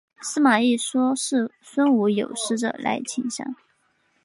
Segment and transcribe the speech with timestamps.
[0.19, 3.55] 司马懿说是孙吴有使者来请降。